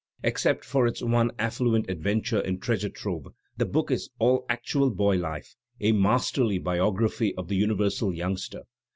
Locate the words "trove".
2.89-3.27